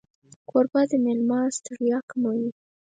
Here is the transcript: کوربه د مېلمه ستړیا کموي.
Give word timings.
کوربه 0.49 0.81
د 0.89 0.91
مېلمه 1.05 1.39
ستړیا 1.57 1.99
کموي. 2.09 2.47